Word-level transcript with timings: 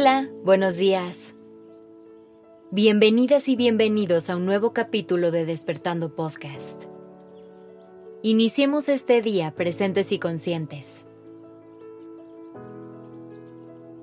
Hola, 0.00 0.28
buenos 0.44 0.76
días. 0.76 1.34
Bienvenidas 2.70 3.48
y 3.48 3.56
bienvenidos 3.56 4.30
a 4.30 4.36
un 4.36 4.46
nuevo 4.46 4.72
capítulo 4.72 5.32
de 5.32 5.44
Despertando 5.44 6.14
Podcast. 6.14 6.80
Iniciemos 8.22 8.88
este 8.88 9.22
día 9.22 9.56
presentes 9.56 10.12
y 10.12 10.20
conscientes. 10.20 11.04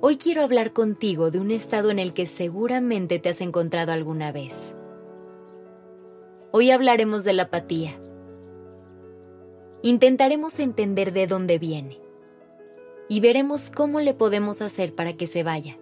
Hoy 0.02 0.18
quiero 0.18 0.42
hablar 0.42 0.74
contigo 0.74 1.32
de 1.32 1.40
un 1.40 1.50
estado 1.50 1.92
en 1.92 2.00
el 2.00 2.14
que 2.14 2.26
seguramente 2.26 3.18
te 3.18 3.30
has 3.30 3.40
encontrado 3.40 3.94
alguna 3.94 4.34
vez. 4.34 4.76
Hoy 6.52 6.72
hablaremos 6.72 7.24
de 7.24 7.32
la 7.32 7.44
apatía. 7.44 7.98
Intentaremos 9.82 10.60
entender 10.60 11.14
de 11.14 11.26
dónde 11.26 11.58
viene 11.58 12.02
y 13.08 13.22
veremos 13.22 13.72
cómo 13.74 14.02
le 14.02 14.14
podemos 14.14 14.62
hacer 14.62 14.94
para 14.94 15.14
que 15.14 15.28
se 15.28 15.44
vaya. 15.44 15.78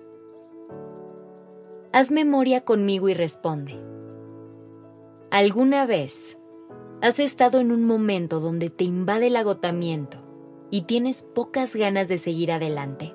Haz 1.95 2.09
memoria 2.09 2.61
conmigo 2.61 3.07
y 3.07 3.13
responde. 3.13 3.79
¿Alguna 5.29 5.85
vez 5.85 6.39
has 7.03 7.19
estado 7.19 7.59
en 7.59 7.71
un 7.71 7.85
momento 7.85 8.39
donde 8.39 8.71
te 8.71 8.83
invade 8.83 9.27
el 9.27 9.35
agotamiento 9.35 10.17
y 10.71 10.85
tienes 10.85 11.21
pocas 11.21 11.75
ganas 11.75 12.07
de 12.07 12.17
seguir 12.17 12.51
adelante? 12.51 13.13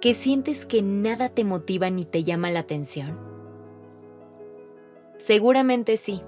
¿Que 0.00 0.14
sientes 0.14 0.66
que 0.66 0.82
nada 0.82 1.30
te 1.30 1.42
motiva 1.42 1.90
ni 1.90 2.04
te 2.04 2.22
llama 2.22 2.52
la 2.52 2.60
atención? 2.60 3.18
Seguramente 5.16 5.96
sí. 5.96 6.22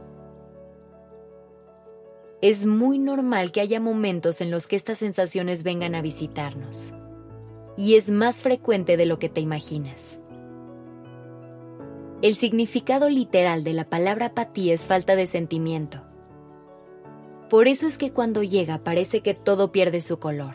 Es 2.41 2.67
muy 2.67 2.99
normal 2.99 3.53
que 3.53 3.61
haya 3.61 3.79
momentos 3.79 4.41
en 4.41 4.51
los 4.51 4.67
que 4.67 4.75
estas 4.75 4.99
sensaciones 4.99 5.63
vengan 5.63 5.95
a 5.95 6.03
visitarnos. 6.03 6.93
Y 7.83 7.97
es 7.97 8.13
más 8.13 8.41
frecuente 8.41 8.97
de 8.97 9.07
lo 9.07 9.19
que 9.19 9.29
te 9.29 9.41
imaginas. 9.41 10.21
El 12.23 12.37
significado 12.37 13.09
literal 13.09 13.65
de 13.65 13.73
la 13.73 13.91
palabra 13.91 14.27
apatía 14.27 14.73
es 14.73 14.87
falta 14.87 15.17
de 15.17 15.27
sentimiento. 15.27 16.01
Por 17.51 17.67
eso 17.67 17.89
es 17.89 17.99
que 17.99 18.13
cuando 18.13 18.45
llega 18.45 18.85
parece 18.85 19.21
que 19.21 19.35
todo 19.35 19.73
pierde 19.73 20.01
su 20.01 20.21
color. 20.21 20.55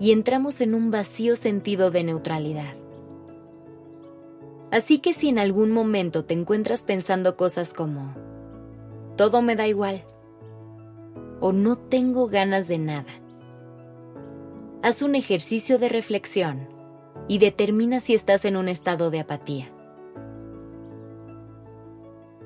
Y 0.00 0.10
entramos 0.10 0.60
en 0.60 0.74
un 0.74 0.90
vacío 0.90 1.36
sentido 1.36 1.92
de 1.92 2.02
neutralidad. 2.02 2.74
Así 4.72 4.98
que 4.98 5.14
si 5.14 5.28
en 5.28 5.38
algún 5.38 5.70
momento 5.70 6.24
te 6.24 6.34
encuentras 6.34 6.82
pensando 6.82 7.36
cosas 7.36 7.74
como, 7.74 8.16
todo 9.16 9.40
me 9.40 9.54
da 9.54 9.68
igual, 9.68 10.02
o 11.38 11.52
no 11.52 11.78
tengo 11.78 12.26
ganas 12.26 12.66
de 12.66 12.78
nada. 12.78 13.27
Haz 14.88 15.02
un 15.02 15.16
ejercicio 15.16 15.78
de 15.78 15.90
reflexión 15.90 16.66
y 17.28 17.40
determina 17.40 18.00
si 18.00 18.14
estás 18.14 18.46
en 18.46 18.56
un 18.56 18.70
estado 18.70 19.10
de 19.10 19.20
apatía. 19.20 19.70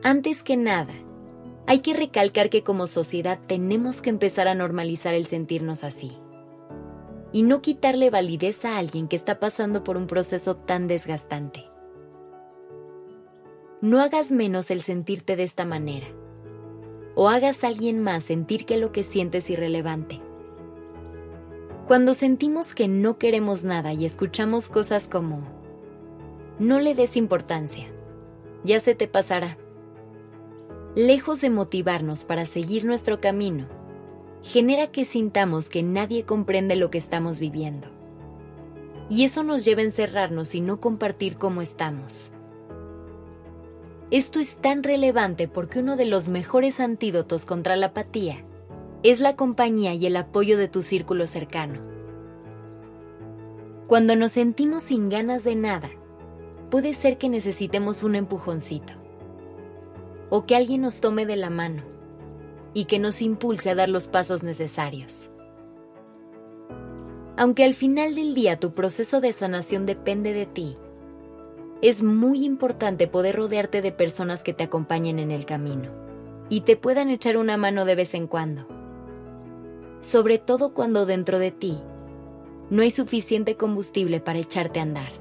Antes 0.03 0.43
que 0.43 0.57
nada, 0.57 0.93
hay 1.69 1.79
que 1.83 1.95
recalcar 1.95 2.51
que 2.51 2.65
como 2.65 2.89
sociedad 2.89 3.39
tenemos 3.47 4.03
que 4.03 4.11
empezar 4.11 4.49
a 4.49 4.57
normalizar 4.57 5.15
el 5.15 5.27
sentirnos 5.27 5.85
así 5.85 6.19
y 7.31 7.45
no 7.45 7.63
quitarle 7.63 8.11
validez 8.11 8.65
a 8.65 8.77
alguien 8.77 9.07
que 9.07 9.15
está 9.15 9.39
pasando 9.39 9.85
por 9.85 9.97
un 9.97 10.09
proceso 10.09 10.57
tan 10.57 10.89
desgastante. 10.89 11.67
No 13.81 14.01
hagas 14.01 14.33
menos 14.33 14.73
el 14.73 14.83
sentirte 14.83 15.37
de 15.37 15.45
esta 15.45 15.65
manera 15.65 16.09
o 17.15 17.29
hagas 17.29 17.63
a 17.63 17.69
alguien 17.69 18.01
más 18.01 18.25
sentir 18.25 18.67
que 18.67 18.79
lo 18.79 18.91
que 18.91 19.05
sientes 19.05 19.45
es 19.45 19.51
irrelevante. 19.51 20.21
Cuando 21.93 22.15
sentimos 22.15 22.73
que 22.73 22.89
no 22.89 23.19
queremos 23.19 23.65
nada 23.65 23.93
y 23.93 24.07
escuchamos 24.07 24.69
cosas 24.69 25.09
como, 25.09 25.43
no 26.59 26.81
le 26.81 26.95
des 26.95 27.19
importancia, 27.19 27.87
ya 28.65 28.81
se 28.81 28.95
te 28.95 29.07
pasará. 29.07 29.59
Lejos 30.95 31.43
de 31.43 31.51
motivarnos 31.51 32.25
para 32.25 32.47
seguir 32.47 32.87
nuestro 32.87 33.21
camino, 33.21 33.67
genera 34.43 34.87
que 34.87 35.05
sintamos 35.05 35.69
que 35.69 35.83
nadie 35.83 36.25
comprende 36.25 36.77
lo 36.77 36.91
que 36.91 36.97
estamos 36.97 37.39
viviendo. 37.39 37.89
Y 39.11 39.25
eso 39.25 39.43
nos 39.43 39.63
lleva 39.63 39.83
a 39.83 39.85
encerrarnos 39.85 40.55
y 40.55 40.63
no 40.63 40.81
compartir 40.81 41.37
cómo 41.37 41.61
estamos. 41.61 42.33
Esto 44.11 44.41
es 44.41 44.57
tan 44.57 44.83
relevante 44.83 45.47
porque 45.47 45.81
uno 45.81 45.97
de 45.97 46.07
los 46.07 46.29
mejores 46.29 46.81
antídotos 46.81 47.45
contra 47.45 47.77
la 47.77 47.89
apatía 47.89 48.47
es 49.03 49.21
la 49.21 49.37
compañía 49.37 49.93
y 49.93 50.07
el 50.07 50.17
apoyo 50.17 50.57
de 50.57 50.69
tu 50.69 50.83
círculo 50.83 51.27
cercano. 51.27 51.92
Cuando 53.93 54.17
nos 54.17 54.33
sentimos 54.33 54.85
sin 54.85 55.11
ganas 55.11 55.45
de 55.45 55.55
nada, 55.55 55.91
puede 56.71 56.95
ser 56.95 57.19
que 57.19 57.29
necesitemos 57.29 58.03
un 58.03 58.15
empujoncito 58.15 58.95
o 60.31 60.47
que 60.47 60.57
alguien 60.57 60.81
nos 60.81 61.01
tome 61.01 61.27
de 61.27 61.37
la 61.37 61.51
mano 61.51 61.83
y 62.73 62.87
que 62.87 62.99
nos 62.99 63.21
impulse 63.21 63.69
a 63.69 63.75
dar 63.75 63.91
los 63.91 64.09
pasos 64.09 64.43
necesarios. 64.43 65.31
Aunque 67.37 67.65
al 67.65 67.75
final 67.75 68.15
del 68.15 68.35
día 68.35 68.59
tu 68.59 68.73
proceso 68.73 69.21
de 69.21 69.35
sanación 69.35 69.85
depende 69.85 70.33
de 70.33 70.47
ti, 70.47 70.79
es 71.83 72.03
muy 72.03 72.47
importante 72.47 73.09
poder 73.09 73.37
rodearte 73.37 73.83
de 73.83 73.93
personas 73.93 74.43
que 74.43 74.55
te 74.55 74.65
acompañen 74.65 75.19
en 75.19 75.31
el 75.31 75.45
camino 75.45 75.91
y 76.49 76.63
te 76.63 76.79
puedan 76.79 77.11
echar 77.11 77.37
una 77.37 77.59
mano 77.59 77.85
de 77.85 77.95
vez 77.95 78.15
en 78.15 78.27
cuando. 78.27 78.67
Sobre 80.01 80.39
todo 80.39 80.73
cuando 80.73 81.05
dentro 81.05 81.39
de 81.39 81.51
ti 81.51 81.79
no 82.73 82.81
hay 82.81 82.91
suficiente 82.91 83.59
combustible 83.59 84.19
para 84.19 84.39
echarte 84.39 84.81
a 84.81 84.85
andar. 84.85 85.13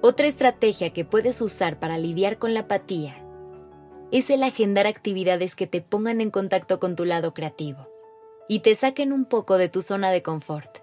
Otra 0.00 0.28
estrategia 0.28 0.92
que 0.92 1.04
puedes 1.04 1.40
usar 1.40 1.80
para 1.80 1.98
lidiar 1.98 2.38
con 2.38 2.54
la 2.54 2.60
apatía 2.60 3.20
es 4.12 4.30
el 4.30 4.44
agendar 4.44 4.86
actividades 4.86 5.56
que 5.56 5.66
te 5.66 5.80
pongan 5.80 6.20
en 6.20 6.30
contacto 6.30 6.78
con 6.78 6.94
tu 6.94 7.04
lado 7.04 7.34
creativo 7.34 7.88
y 8.48 8.60
te 8.60 8.76
saquen 8.76 9.12
un 9.12 9.24
poco 9.24 9.58
de 9.58 9.68
tu 9.68 9.82
zona 9.82 10.12
de 10.12 10.22
confort. 10.22 10.78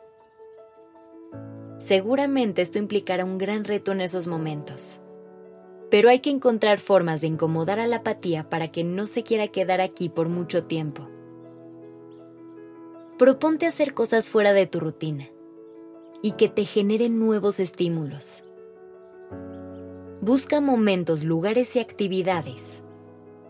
Seguramente 1.78 2.62
esto 2.62 2.78
implicará 2.78 3.24
un 3.24 3.38
gran 3.38 3.64
reto 3.64 3.94
en 3.94 4.02
esos 4.02 4.28
momentos. 4.28 5.00
Pero 5.90 6.10
hay 6.10 6.20
que 6.20 6.30
encontrar 6.30 6.82
formas 6.82 7.22
de 7.22 7.28
incomodar 7.28 7.80
a 7.80 7.88
la 7.88 7.98
apatía 7.98 8.50
para 8.50 8.70
que 8.70 8.84
no 8.84 9.08
se 9.08 9.24
quiera 9.24 9.48
quedar 9.48 9.80
aquí 9.80 10.10
por 10.10 10.28
mucho 10.28 10.66
tiempo. 10.66 11.08
Proponte 13.18 13.66
hacer 13.66 13.94
cosas 13.94 14.30
fuera 14.30 14.54
de 14.54 14.68
tu 14.68 14.80
rutina 14.80 15.30
y 16.22 16.34
que 16.34 16.50
te 16.50 16.66
generen 16.66 17.20
nuevos 17.20 17.60
estímulos. 17.60 18.44
Busca 20.22 20.62
momentos, 20.62 21.24
lugares 21.24 21.76
y 21.76 21.80
actividades 21.80 22.84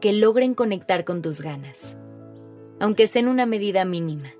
que 0.01 0.13
logren 0.13 0.53
conectar 0.53 1.05
con 1.05 1.21
tus 1.21 1.41
ganas, 1.41 1.97
aunque 2.79 3.07
sea 3.07 3.21
en 3.21 3.27
una 3.27 3.45
medida 3.45 3.85
mínima 3.85 4.33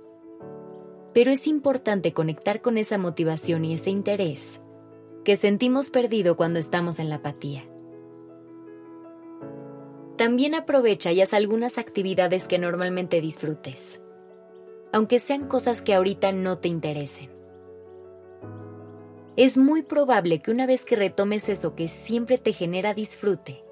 pero 1.15 1.31
es 1.31 1.47
importante 1.47 2.11
conectar 2.11 2.61
con 2.61 2.77
esa 2.77 2.97
motivación 2.97 3.63
y 3.63 3.73
ese 3.73 3.89
interés 3.89 4.61
que 5.23 5.37
sentimos 5.37 5.89
perdido 5.89 6.35
cuando 6.35 6.59
estamos 6.59 6.99
en 6.99 7.07
la 7.07 7.15
apatía. 7.15 7.63
También 10.17 10.55
aprovecha 10.55 11.13
y 11.13 11.21
haz 11.21 11.33
algunas 11.33 11.77
actividades 11.77 12.49
que 12.49 12.59
normalmente 12.59 13.21
disfrutes, 13.21 14.01
aunque 14.95 15.19
sean 15.19 15.49
cosas 15.49 15.81
que 15.81 15.93
ahorita 15.93 16.31
no 16.31 16.57
te 16.59 16.69
interesen. 16.69 17.29
Es 19.35 19.57
muy 19.57 19.81
probable 19.81 20.41
que 20.41 20.51
una 20.51 20.65
vez 20.65 20.85
que 20.85 20.95
retomes 20.95 21.49
eso 21.49 21.75
que 21.75 21.89
siempre 21.89 22.37
te 22.37 22.53
genera 22.53 22.93
disfrute, 22.93 23.65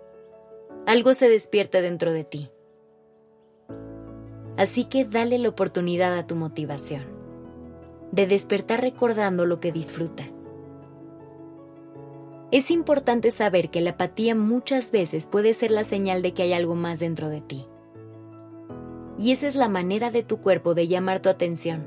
algo 0.85 1.13
se 1.13 1.29
despierte 1.29 1.81
dentro 1.81 2.11
de 2.11 2.25
ti. 2.25 2.52
Así 4.58 4.84
que 4.84 5.05
dale 5.05 5.37
la 5.37 5.47
oportunidad 5.47 6.17
a 6.17 6.28
tu 6.28 6.35
motivación 6.35 7.05
de 8.11 8.28
despertar 8.28 8.81
recordando 8.81 9.46
lo 9.46 9.61
que 9.61 9.72
disfruta. 9.72 10.25
Es 12.52 12.70
importante 12.70 13.31
saber 13.31 13.70
que 13.70 13.79
la 13.79 13.91
apatía 13.91 14.35
muchas 14.35 14.91
veces 14.91 15.25
puede 15.28 15.53
ser 15.53 15.72
la 15.72 15.85
señal 15.85 16.22
de 16.22 16.34
que 16.34 16.43
hay 16.43 16.52
algo 16.52 16.75
más 16.75 16.99
dentro 16.99 17.29
de 17.29 17.40
ti. 17.40 17.66
Y 19.17 19.31
esa 19.31 19.47
es 19.47 19.55
la 19.55 19.69
manera 19.69 20.11
de 20.11 20.23
tu 20.23 20.39
cuerpo 20.41 20.73
de 20.73 20.87
llamar 20.87 21.21
tu 21.21 21.29
atención. 21.29 21.85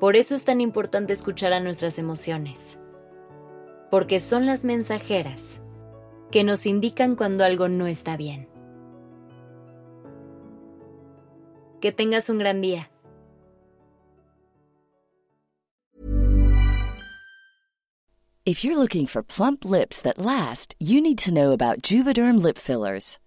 Por 0.00 0.14
eso 0.14 0.34
es 0.34 0.44
tan 0.44 0.60
importante 0.60 1.12
escuchar 1.12 1.52
a 1.52 1.60
nuestras 1.60 1.98
emociones, 1.98 2.78
porque 3.90 4.20
son 4.20 4.46
las 4.46 4.64
mensajeras 4.64 5.60
que 6.30 6.44
nos 6.44 6.66
indican 6.66 7.16
cuando 7.16 7.44
algo 7.44 7.68
no 7.68 7.86
está 7.86 8.16
bien. 8.16 8.48
Que 11.80 11.92
tengas 11.92 12.28
un 12.28 12.38
gran 12.38 12.60
día. 12.60 12.90
If 18.48 18.64
you're 18.64 18.78
looking 18.78 19.06
for 19.06 19.22
plump 19.22 19.66
lips 19.66 20.00
that 20.00 20.18
last, 20.18 20.74
you 20.78 21.02
need 21.02 21.18
to 21.18 21.34
know 21.34 21.52
about 21.52 21.82
Juvederm 21.82 22.42
lip 22.42 22.56
fillers. 22.56 23.18